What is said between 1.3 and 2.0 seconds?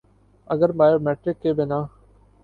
کے بنا